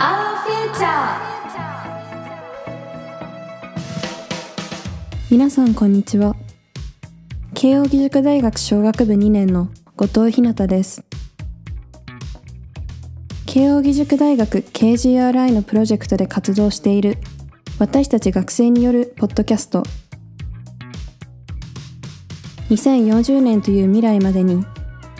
[0.00, 1.20] Our Future
[5.30, 6.34] 皆さんこんにちは。
[7.52, 11.04] 慶應義塾大学商学部2年の後藤ひなたです。
[13.44, 17.18] 慶應義塾大学 KGRI のプロジェクトで活動している。
[17.78, 19.82] 私たち学生によるポッドキャスト。
[22.70, 24.64] 2040年という未来までに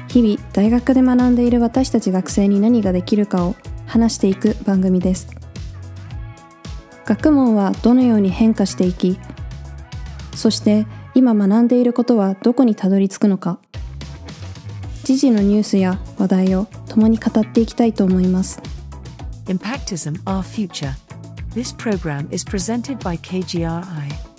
[0.08, 3.56] 日々大学で学んでいる私たち学生に何ができるかを
[3.90, 5.28] 話していく番組です
[7.04, 9.18] 学問はどのように変化していき
[10.32, 13.58] そして今学んでいることはどこにたどり着くのか
[15.02, 18.62] 時事のニュースや話題を共に語っていきたいと思います
[19.46, 20.94] Impactism Our Future.
[21.52, 24.29] This program is presented by KGRI.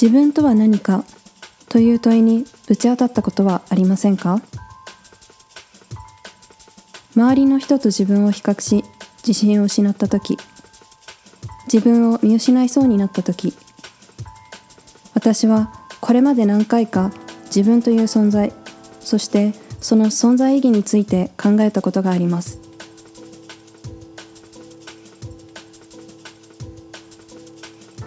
[0.00, 1.04] 自分とは何か
[1.68, 4.40] という問いにぶち当たったことはありませんか？
[7.14, 8.82] 周りの人と自分を比較し
[9.18, 10.38] 自信を失った時
[11.70, 13.52] 自分を見失いそうになった時
[15.12, 17.12] 私はこれまで何回か
[17.54, 18.54] 自分という存在
[19.00, 22.69] そしてその存在意義について考えたことがあります。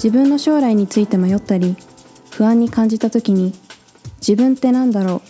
[0.04, 1.78] 自分の将来について迷ったり
[2.32, 3.54] 不安に感じた時に
[4.18, 5.22] 自分って何だろ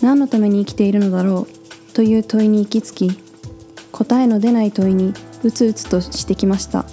[0.00, 3.22] う何のために生きているのだろうという問いに行き着き
[3.90, 6.84] 答えの出ない問いにうつうつとしてきました。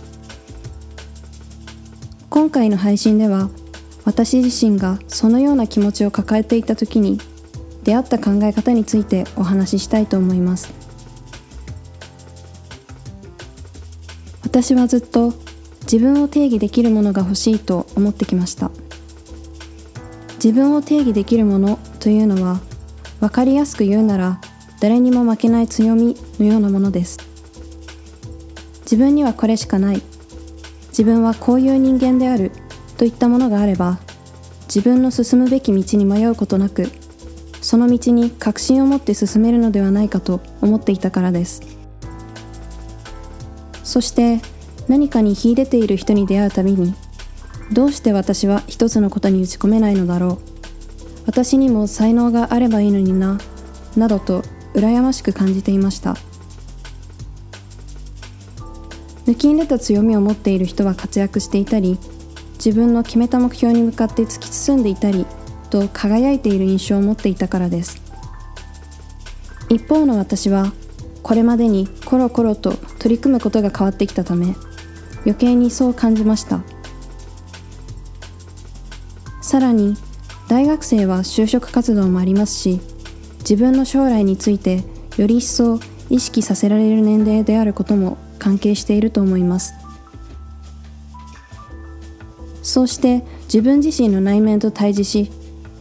[2.31, 3.49] 今回の配信では
[4.03, 7.19] 私自身がそのような気持ちを抱えていた時に
[7.83, 10.73] 出会った考え方についてお話ししたいと思います。
[14.43, 15.33] 私はずっと
[15.92, 18.71] 自分を定義できるものが欲しいと思ってきました。
[20.36, 22.59] 自分を定義できるものというのは
[23.20, 24.39] 分かりやすく言うなら
[24.80, 27.17] 誰にも負けない強みのようなものです。
[28.81, 30.02] 自分にはこれしかない。
[30.89, 32.52] 自分はこういう人間である。
[32.98, 33.99] といったものがあれば
[34.64, 36.89] 自分の進むべき道に迷うことなく
[37.61, 41.61] その道に確信を持って進めるのではないかと思っていたからです。
[43.83, 44.42] そして
[44.87, 46.93] 何かに秀でている人に出会うたびに
[47.71, 50.58] どうして私は一つのことに打ち込めないのだろう。
[51.25, 53.37] 私にも才能があればいいのにな
[53.98, 54.43] などと
[54.73, 56.15] 羨ましく感じていました。
[59.25, 61.99] 抜きん出た強みを持っている人は活躍していたり
[62.54, 65.25] 自分の決めた目標に向かって突き進んでいたり
[65.69, 68.02] と輝いている印象を持っていたからです。
[69.69, 70.71] 一方の私は
[71.23, 74.55] これまでにコロコロと取り組むことが変わってきたため
[75.27, 76.61] 余計にそう感じました。
[79.42, 79.95] さらに
[80.48, 82.82] 大学生は就職活動もありますし
[83.39, 84.83] 自分の将来について
[85.17, 85.80] より一層
[86.10, 89.73] 意識させられる年齢であることも関係していると思います。
[92.61, 95.32] そうして自分自身の内面と対峙し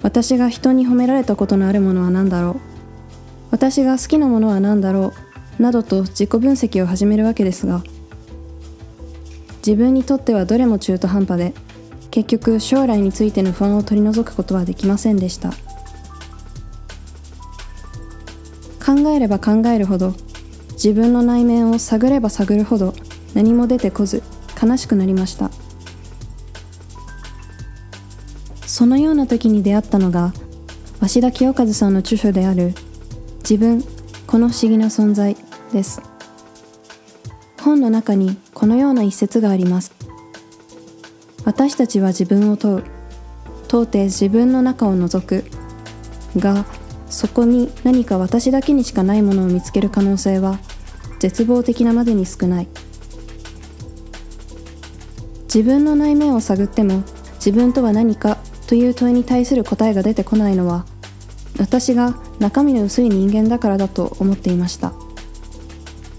[0.03, 2.57] 私が人に褒められたことのあるものは何だろう
[3.51, 5.13] 私が好きなものは何だろ
[5.59, 7.83] うなどと自己分析を始めるわけですが
[9.67, 11.53] 自分にとってはどれも中途半端で
[12.13, 15.51] 結局将来についての不安を取り除くことはできませんでした。
[18.85, 20.15] 考えれば考えるほど
[20.75, 22.95] 自分の内面を探れば探るほど
[23.35, 24.23] 何も出てこず
[24.63, 25.51] 悲しくなりました。
[28.65, 30.33] そのような時に出会ったのが
[31.01, 32.73] 鷲田清和さんの著書である
[33.43, 33.83] 「自分
[34.29, 35.37] この不思議な存在」
[35.73, 36.01] です。
[37.67, 39.93] 本の中にこのような一節があります。
[41.45, 42.85] 私たちは自分を問う。
[43.67, 45.45] 問うて自分の中を覗く。
[46.37, 46.65] が
[47.11, 50.61] そこに何か私だけにしかないものを見つける可能性は
[51.19, 52.69] 絶望的なまでに少ない。
[55.47, 57.03] 自分の内面を探っても
[57.35, 58.39] 自分とは何か
[58.69, 60.87] という問いに対する答えが出てこないのは
[61.59, 64.93] 私が中身の薄い人間だからだと思っていました。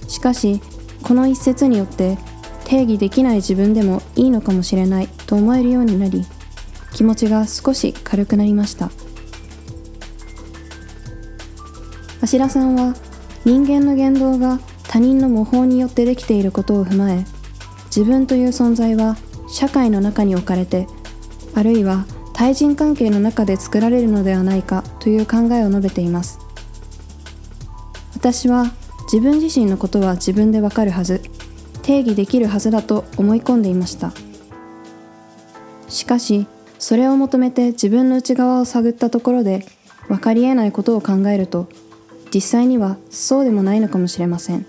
[0.09, 0.59] しかし
[1.03, 2.17] この一節によって
[2.65, 6.25] 定義できない自分でもいいのかもしれないと思えるようになり
[6.93, 8.89] 気持ちが少し軽くなりました。
[12.21, 12.95] 芦田さんは
[13.45, 17.25] 人間の言動が他人の模倣によってできていることを踏まえ
[17.85, 19.15] 自分という存在は
[19.49, 20.87] 社会の中に置かれて
[21.55, 26.39] あるいは対人関係の中で作られるのではないかという考えを述べています。
[28.13, 28.71] 私は
[29.11, 31.21] 自分自身のことは自分でわかるはず
[31.81, 34.11] 定義できるはずだと思い込んでいました。
[35.87, 36.45] しかし
[36.77, 39.65] それを求めて自分の内側を探ったところで
[40.09, 41.67] 分かりえないことを考えると
[42.33, 44.65] 実際にはそうでもないのかもしれません。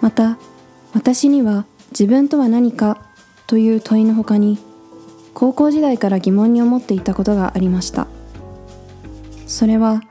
[0.00, 0.38] また
[0.94, 3.04] 私には自分とは何か
[3.46, 4.58] という問いのほかに
[5.34, 8.06] 高校時代から疑問に思っていたことがありました。
[9.46, 10.02] それは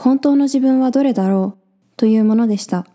[0.00, 2.86] 本当の自分はどれだろうというものでした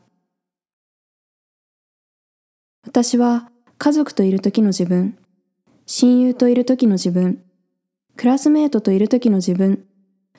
[2.83, 5.15] 私は家族といる時の自分
[5.85, 7.43] 親友といる時の自分
[8.17, 9.85] クラスメートといる時の自分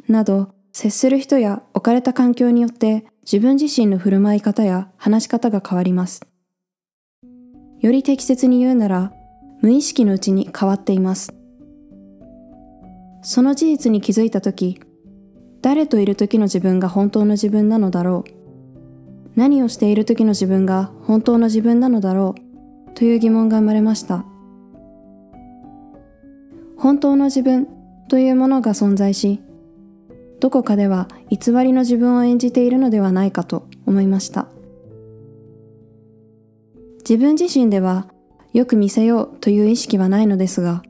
[0.08, 6.20] など接する人や置かれた環境によって自分自身の振る舞い方や話し方が変わります。
[7.80, 9.12] より適切に言うなら
[9.62, 11.32] 無意識のうちに変わっています。
[13.22, 14.80] その事実に気づいた時、
[15.66, 18.30] 誰といる時の自分が本当の自分なのだろう
[19.34, 22.36] 何をしている時の自分が本当の自分なのだろ
[22.88, 24.24] うという疑問が生まれました。
[26.78, 27.66] 本当の自分
[28.08, 29.40] というものが存在し、
[30.38, 34.46] どこかでは偽りの自分を演じているのではないかと思いました。
[36.98, 38.06] 自分自身では
[38.52, 40.84] よく見せようという意識はないのですが、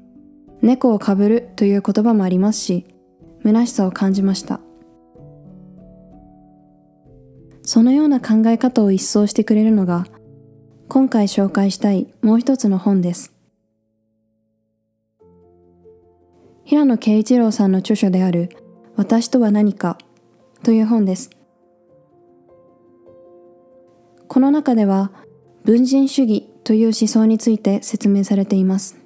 [0.60, 2.84] 猫をかぶるという言葉もありますし、
[3.42, 4.60] 虚しさを感じました。
[7.66, 10.06] そのような考え方を一掃してくれるのが、
[10.88, 13.34] 今回紹介したいもう一つの本です。
[16.62, 18.50] 平野啓一郎さんの著書である
[18.94, 19.98] 私とは何か
[20.62, 21.30] という本です。
[24.28, 25.10] この中では
[25.64, 28.96] 文人主義という思想について説明されています。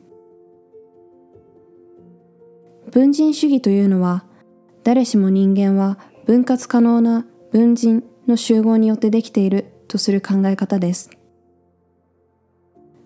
[2.93, 4.25] 文人主義というのは
[4.85, 11.11] 誰しも人間は分割可能な文人の集合によってできているとする考え方です。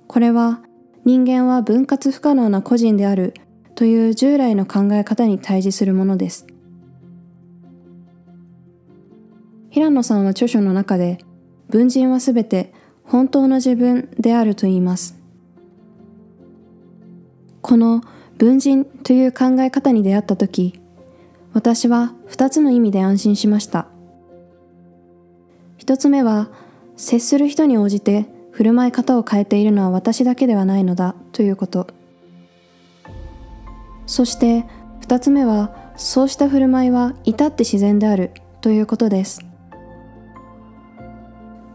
[0.06, 0.60] これは
[1.04, 3.34] 人間は分割不可能な個人である
[3.74, 6.46] という従来の考え方に対峙するものです。
[9.70, 11.18] 平野さんは著書の中で
[11.68, 12.72] 文人はすべて
[13.02, 15.18] 本当の自分であると言います。
[17.60, 18.02] この
[18.38, 20.80] 文人という考え方に出会った時、
[21.52, 23.88] 私は二つの意味で安心しました。
[25.76, 26.48] 一つ目は、
[26.96, 31.88] 接する人に応じて振る舞い方を変えているのは私だけではないのだということ。
[34.06, 34.64] そして
[35.00, 39.40] 二つ目はそうした振る舞いは至って自然であるということです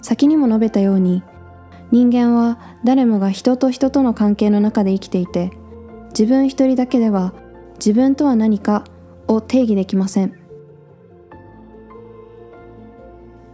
[0.01, 1.23] 先にも述べたように
[1.91, 5.51] 人間は誰もが人と人との関係の中で生きていて
[6.09, 7.33] 自分一人だけでは
[7.75, 8.83] 自分とは何か
[9.27, 10.38] を定義できません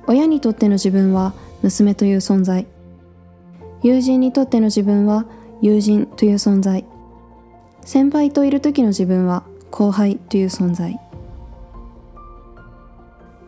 [0.07, 2.67] 親にとっての自分は娘という存在。
[3.81, 5.25] 友人にとっての自分は
[5.61, 6.85] 友人という存在。
[7.81, 10.99] 先輩といる時の自分は後輩という存在。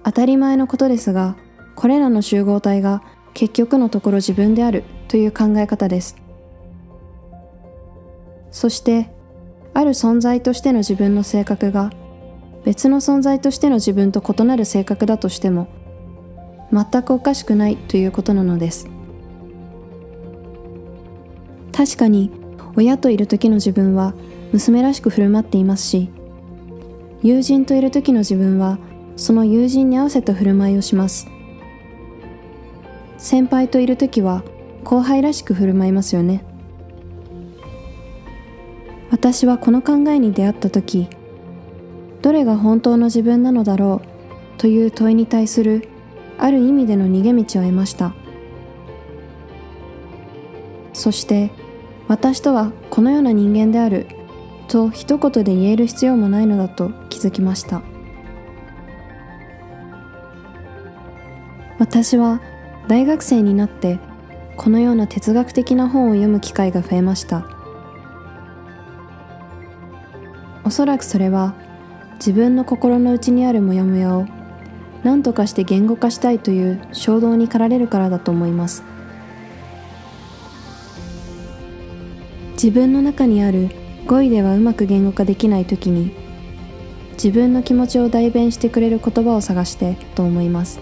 [0.04, 1.36] 当たり前のことですが
[1.76, 3.04] これらの集合体が
[3.34, 6.16] 結局のところ自分であるという考え方です。
[8.52, 9.12] そして
[9.74, 11.92] ある存在としての自分の性格が
[12.66, 15.68] 別の存在としての自分と異なる性格だとしても
[16.72, 18.88] 全くおかしくないということなのです。
[21.72, 22.32] 確かに
[22.76, 24.14] 親といる時の自分は
[24.52, 26.10] 娘らしく振る舞っていますし
[27.22, 28.80] 友人といる時の自分は
[29.16, 31.28] その友人に合わせた振る舞いをします。
[33.18, 34.44] 先輩といる時は
[34.84, 36.44] 後輩らしく振る舞いますよね。
[39.10, 41.08] 私はこの考えに出会った時
[42.22, 45.88] どれが本当の自分なのだろうという問いに対する
[46.38, 48.14] ある意味での逃げ道を得ました。
[50.94, 51.52] そして
[52.08, 54.08] 私とはこのような人間である
[54.68, 57.82] と一言で言える必要もないのだと気づきました。
[61.80, 62.42] 私は
[62.88, 64.00] 大学生になって
[64.56, 67.46] このような哲学的な本を読む機会が増えました。
[70.66, 71.54] おそらくそれは
[72.16, 74.26] 自分の心の内にあるモヤモヤを
[75.04, 78.84] 何とかして言語化したいという衝動に駆られるからだと思います。
[82.54, 83.70] 自分の中にある
[84.08, 86.12] 語彙ではうまく言語化できない時に
[87.14, 90.80] 自分の気持ちを代弁してくれる言葉を探してと思います。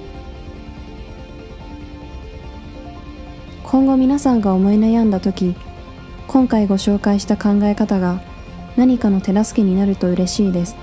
[3.63, 5.53] 今後皆さんが思い悩んだ時
[6.27, 8.21] 今回ご紹介した考え方が
[8.77, 10.77] 何かの手助けになると嬉しいです。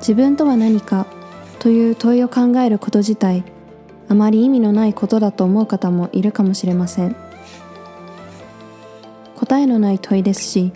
[0.00, 1.06] 自分とは何か
[1.58, 3.44] という問いを考えること自体
[4.08, 7.14] あまり意味のないことだと思う方もいるかもしれません。
[9.36, 10.72] 答えのない問いですし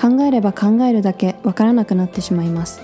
[0.00, 2.80] 考えれば考えるだけわからなくなってしまいます。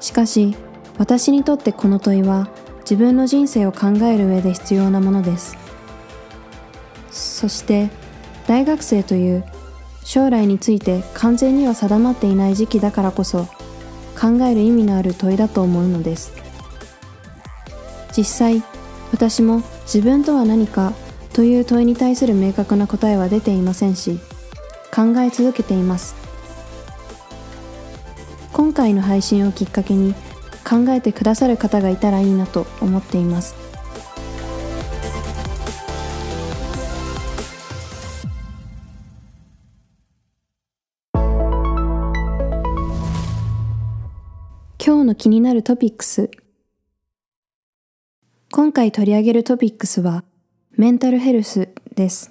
[0.00, 0.54] しかし
[0.98, 2.48] 私にとってこの問いは
[2.80, 5.56] 自分の人生を考える上で必要なものです。
[7.10, 7.90] そして
[8.46, 9.44] 大学生という
[10.06, 13.46] 将来について完全には定まっていない時期だからこそ
[14.18, 16.32] 考える意味のある問いだと思うのです。
[18.16, 18.62] 実際
[19.12, 20.92] 私も自分とは何か
[21.32, 24.18] という問いに対する明確な答えは出ていませんし
[24.94, 26.14] 考え続けています。
[28.52, 30.14] 今回の配信をきっかけに
[30.64, 33.65] 考えてくださる方がいたらいいなと思っています。
[44.86, 46.30] 今日の気になるトピックス。
[48.52, 50.22] 今回取り上げるトピックスは
[50.76, 52.28] メンタルヘルスです。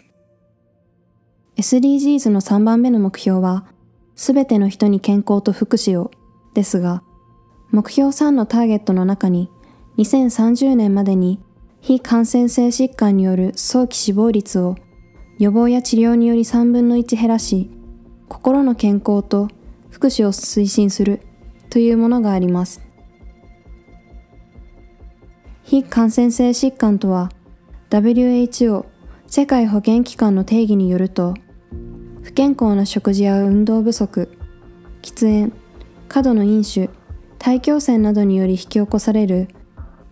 [1.58, 3.66] SDGs の3番目の目標は
[4.16, 6.12] すべての人に健康と福祉を
[6.54, 7.04] ですが
[7.72, 9.50] 目標3のターゲットの中に
[9.98, 11.42] 2030年までに
[11.82, 14.78] 非感染性疾患による早期死亡率を
[15.40, 17.70] 予防や治療により3分の1減らし
[18.30, 19.50] 心の健康と
[19.90, 21.20] 福祉を推進する
[21.76, 22.82] というものがあります。
[25.64, 27.30] 非感染性疾患とは
[27.90, 28.86] WHO
[29.28, 31.34] 世界保健機関の定義によると
[32.24, 34.32] 不健康な食事や運動不足
[35.02, 35.52] 喫煙
[36.08, 36.90] 過度の飲酒
[37.40, 39.50] 大気汚染などにより引き起こされる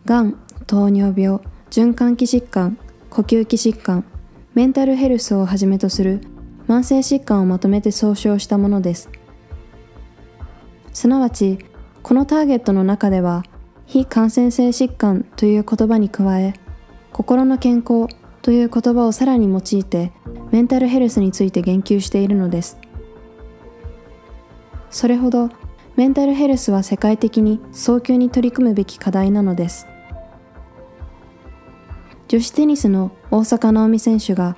[0.03, 1.39] がん糖尿病
[1.70, 2.77] 循環器疾患
[3.10, 4.03] 呼吸器疾患
[4.53, 6.20] メンタルヘルスをはじめとする
[6.67, 9.10] 慢性疾患をまとめて総称したものです
[10.93, 11.57] すなわち
[12.01, 13.43] このターゲットの中では
[13.85, 16.53] 非感染性疾患という言葉に加え
[17.12, 18.07] 心の健康
[18.41, 20.12] という言葉をさらに用いて
[20.51, 22.77] メンタルヘルスについて言及しているのです。
[24.89, 25.50] それほど
[25.95, 29.88] メンタルヘルスは世界的に早急に取り組むべき課題なのです。
[32.27, 34.55] 女子テニスの大坂なおみ選手が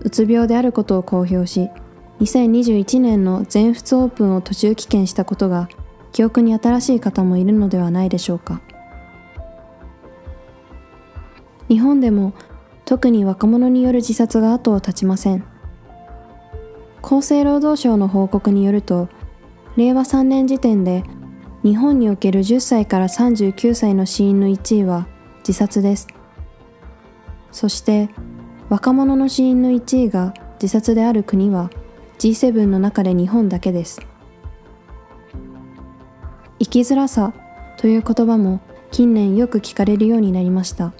[0.00, 1.68] うつ病であることを公表し
[2.20, 5.68] 2021年の全仏オープンを途中棄権したことが
[6.12, 8.62] 記憶に新しい方もいるのではないでしょうか。
[11.68, 12.32] 日本でも
[12.86, 15.44] 特に若者による自殺が後を絶ちません。
[17.02, 19.08] 厚生労働省の報告によると
[19.76, 21.04] 令和3年時点で
[21.62, 25.06] 日本における10歳から39歳の死因の1位は
[25.40, 26.08] 自殺です。
[27.52, 28.08] そして
[28.70, 31.70] 若者の死因の1位が自殺である国は
[32.18, 34.00] G7 の中で日本だけです。
[36.58, 37.32] 生きづらさ
[37.76, 40.92] という言葉も近年よく聞かれるようになりました。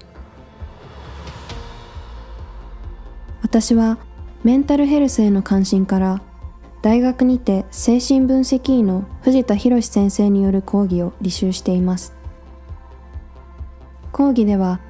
[3.42, 3.98] 私は
[4.44, 6.20] メンタルヘルスへの関心から
[6.82, 12.14] 大学にて精神分析医の藤田博先生による講義を履修しています。
[14.12, 14.80] 講義では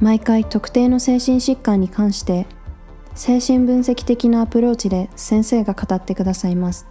[0.00, 2.46] 毎回特定の精神疾患に関して
[3.16, 6.86] 精神分析的なアプローチで先生が語ってくださいます。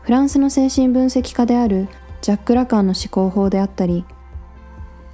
[0.00, 1.88] フランスの精神分析家である
[2.22, 4.06] ジャック・ラカンの思考法であったり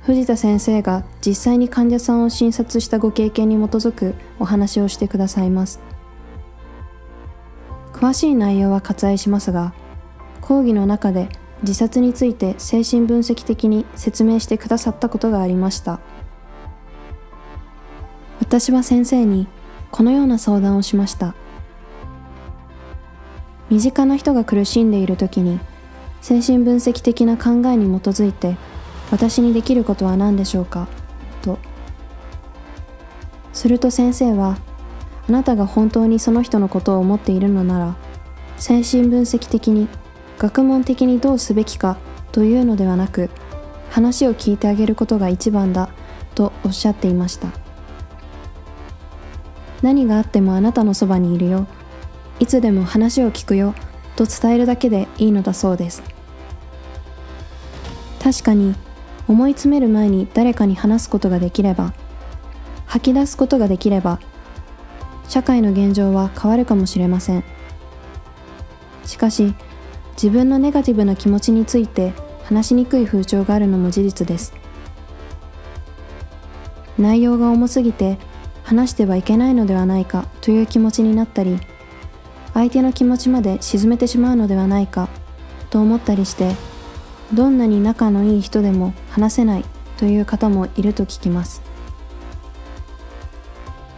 [0.03, 5.81] 藤田先生が実際に患者さんを診察したご経験に基づくお話をしてくださいます。
[7.93, 9.75] 詳しい内容は割愛しますが
[10.41, 11.29] 講義の中で
[11.63, 15.99] 自殺について精神分析的に説明してくださったことがありました。
[18.41, 19.47] 私は先生に
[19.91, 21.35] このような相談をしました。
[23.71, 25.59] 身近な人が苦しんでいる時に
[26.21, 28.57] 精神分析的な考えに基づいて
[29.11, 30.87] 私にできることは何でしょうか？
[31.43, 31.59] と。
[33.53, 34.59] すると先生は
[35.29, 37.97] あなたが本当にその人のことを思っているのなら
[38.59, 39.89] 精神分析的に
[40.39, 41.97] 学問的にどうすべきか
[42.33, 43.31] というのではなく
[43.91, 45.89] 話を聞いてあげることが一番だ
[46.35, 47.64] とおっしゃっていました。
[49.85, 51.67] 何があってもあなたのそばにいるよ。
[52.41, 53.75] いつでも話を聞くよ。
[54.17, 56.03] と伝えるだけでいいのだそうです。
[58.19, 58.75] 確かに
[59.29, 61.93] 思い詰める前に誰かに話すことができれば
[62.87, 64.21] 吐き出すことができれば
[65.29, 67.45] 社会の現状は変わるかもしれません。
[69.05, 69.55] しかし
[70.13, 72.15] 自分のネガティブな気持ちについて
[72.45, 74.55] 話しにくい風潮があるのも事実です。
[76.99, 78.17] 内容が重すぎて
[78.65, 81.59] 話してはいけないのではないかという気持ちになったり
[82.55, 85.09] 相手の気持ちまで沈めてしまうのではないか
[85.71, 86.55] と思ったりして
[87.33, 89.65] どんなに仲のいい人でも話せない
[89.97, 91.63] という方もいると聞きます。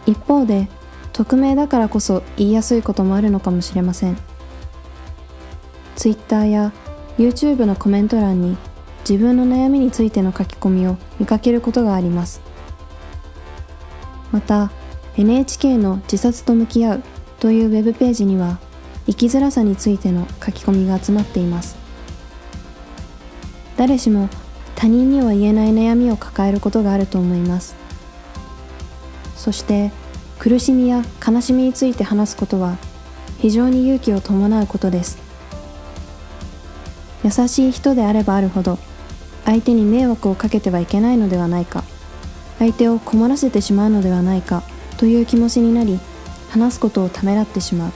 [0.05, 0.69] 一方で
[1.11, 4.17] 匿名だからこそ言いやすいこともあるのかもしれません。
[5.95, 6.71] Twitter や
[7.17, 8.57] YouTube のコメント欄に
[9.07, 12.46] 自分の悩みについての書き込みを見かけることがあります。
[14.37, 14.69] また
[15.17, 17.03] NHK の自殺と向き合う
[17.39, 18.59] というウェブページには
[19.07, 21.75] 生きづらさについての書き込みが集まっています。
[23.77, 24.29] 誰しも
[24.75, 27.75] 他人には言えない悩みを抱えることがあると思います。
[29.35, 29.91] そして
[30.37, 32.77] 苦しみや悲しみについて話すことは
[33.39, 35.17] 非常に勇気を伴うことです。
[37.23, 38.77] 優しい人であればあるほど
[39.45, 41.83] 相手に迷惑をかけてはいけないのではないか。
[42.59, 44.63] 相手を困らせてしまうのではないか
[44.97, 45.99] という気持ちになり
[46.49, 47.91] 話すことをためらってしまう。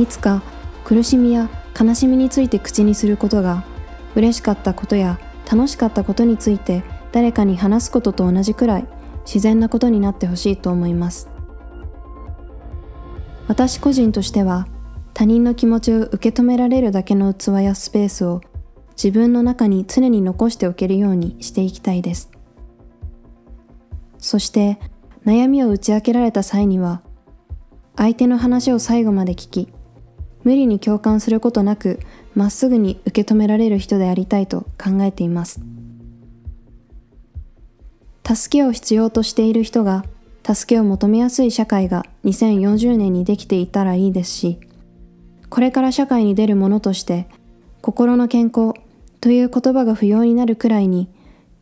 [0.00, 0.42] いつか
[0.84, 3.64] 苦しみや悲しみについて口にすることが
[4.14, 5.18] 嬉しかったことや
[5.50, 8.86] 楽しかったことについて誰かに話すことと同じくらい
[9.24, 11.28] 自然なことになってほしいと思います。
[13.48, 14.66] 私個人としては
[15.14, 18.42] 他人の気持ちを受け止められるだけの器やスペースを
[19.02, 22.35] 自分の中に常に残しておけるようにしていきたいです。
[24.26, 24.80] そして
[25.24, 27.00] 悩みを打ち明けられた際には
[27.96, 29.72] 相手の話を最後まで聞き
[30.42, 32.00] 無理に共感することなく
[32.34, 35.60] まっすぐに受け止められる人でありたいと考えています。
[38.26, 40.04] 助けを必要としている人が
[40.44, 44.58] 助けを求めやすい社会が2040年にできていたらいいですし
[45.48, 47.28] これから社会に出るものとして
[47.82, 48.74] 心の健康
[49.20, 51.08] という言葉が不要になるくらいに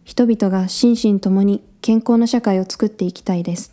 [0.05, 3.73] 人々が心身ともに健康な社会を作っていきたいです。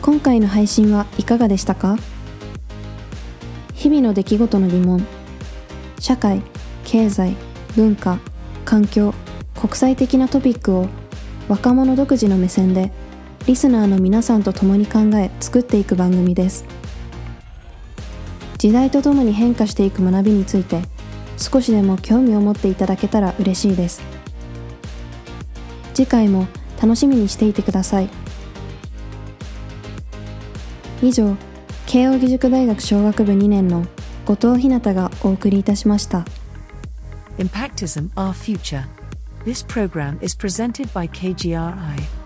[0.00, 1.96] 今回の配信はいかがでしたか？
[3.84, 5.06] 日々の出来事の疑問。
[5.98, 6.40] 社会
[6.84, 7.36] 経済
[7.76, 8.18] 文化
[8.64, 9.12] 環境
[9.60, 10.88] 国際的なトピックを
[11.50, 12.90] 若者独自の目線で
[13.46, 16.64] リスナーの皆さんと共に考え作っていく番組です。
[18.56, 20.80] 時代とともに変化していく学びについて
[21.36, 24.00] 少しでも興味を持っていただけたら嬉しいです。
[25.92, 26.46] 次回も
[26.80, 28.08] 楽しみにしていてください。
[31.02, 31.36] 以上
[31.86, 33.86] 慶應義塾大学小学部2年の
[34.26, 36.24] 後藤ひなたがお送りいたしました
[37.38, 38.84] Impactism Our Future
[39.44, 42.23] This program is presented by KGRI